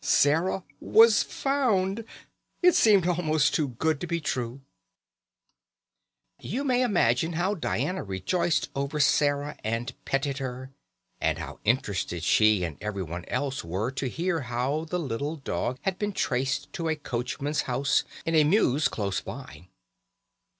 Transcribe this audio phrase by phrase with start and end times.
[0.03, 2.05] Sarah was found!
[2.63, 4.61] It seemed almost too good to be true.
[6.39, 10.71] You may imagine how Diana rejoiced over Sarah and petted her,
[11.19, 15.99] and how interested she and everyone else were to hear how the little dog had
[15.99, 19.67] been traced to a coachman's house in a mews close by.